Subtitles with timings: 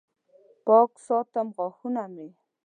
[0.65, 2.27] پاک ساتم غاښونه مې